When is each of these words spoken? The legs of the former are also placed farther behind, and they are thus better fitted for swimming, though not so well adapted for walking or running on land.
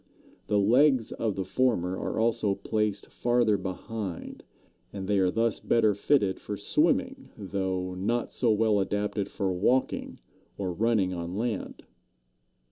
The 0.47 0.57
legs 0.57 1.11
of 1.11 1.35
the 1.35 1.45
former 1.45 1.95
are 1.95 2.19
also 2.19 2.55
placed 2.55 3.11
farther 3.11 3.55
behind, 3.55 4.43
and 4.91 5.07
they 5.07 5.19
are 5.19 5.29
thus 5.29 5.59
better 5.59 5.93
fitted 5.93 6.39
for 6.39 6.57
swimming, 6.57 7.29
though 7.37 7.93
not 7.93 8.31
so 8.31 8.49
well 8.51 8.79
adapted 8.79 9.29
for 9.29 9.53
walking 9.53 10.19
or 10.57 10.71
running 10.73 11.13
on 11.13 11.37
land. 11.37 11.83